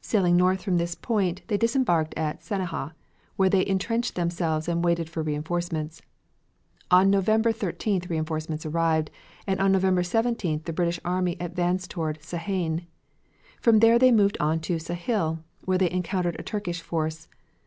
Sailing 0.00 0.38
north 0.38 0.62
from 0.62 0.78
this 0.78 0.94
point 0.94 1.42
they 1.48 1.58
disembarked 1.58 2.14
at 2.16 2.40
Sanijah, 2.40 2.94
where 3.36 3.50
they 3.50 3.66
intrenched 3.66 4.14
themselves 4.14 4.68
and 4.68 4.82
waited 4.82 5.10
for 5.10 5.22
reinforcements. 5.22 6.00
On 6.90 7.10
November 7.10 7.52
13th 7.52 8.08
reinforcements 8.08 8.64
arrived, 8.64 9.10
and 9.46 9.60
on 9.60 9.72
November 9.72 10.00
17th 10.00 10.64
the 10.64 10.72
British 10.72 10.98
army 11.04 11.36
advanced 11.38 11.90
toward 11.90 12.22
Sahain. 12.22 12.86
From 13.60 13.80
there 13.80 13.98
they 13.98 14.12
moved 14.12 14.38
on 14.40 14.60
Sahil, 14.60 15.40
where 15.66 15.76
they 15.76 15.90
encountered 15.90 16.36
a 16.40 16.42
Turkish 16.42 16.80
force. 16.80 17.28